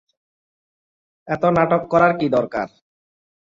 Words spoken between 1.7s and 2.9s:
করার কী দরকার।